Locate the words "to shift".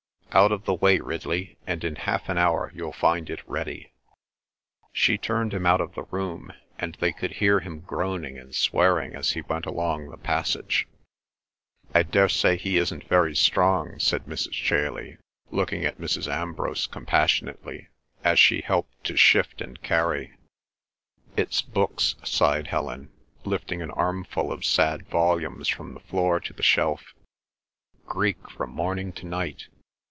19.07-19.59